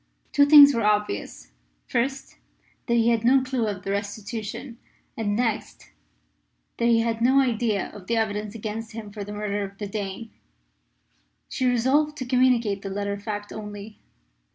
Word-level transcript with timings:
Two 0.31 0.47
things 0.47 0.73
were 0.73 0.81
obvious: 0.83 1.51
first, 1.85 2.39
that 2.87 2.95
he 2.95 3.09
had 3.09 3.23
no 3.23 3.43
clue 3.43 3.67
of 3.67 3.83
the 3.83 3.91
restitution; 3.91 4.79
and, 5.15 5.35
next, 5.35 5.91
that 6.77 6.87
he 6.87 7.01
had 7.01 7.21
no 7.21 7.39
idea 7.39 7.91
of 7.93 8.07
the 8.07 8.17
evidence 8.17 8.55
against 8.55 8.93
him 8.93 9.11
for 9.11 9.23
the 9.23 9.31
murder 9.31 9.63
of 9.63 9.77
the 9.77 9.85
Dane. 9.85 10.31
She 11.49 11.67
resolved 11.67 12.17
to 12.17 12.25
communicate 12.25 12.81
the 12.81 12.89
latter 12.89 13.19
fact 13.19 13.53
only. 13.53 13.99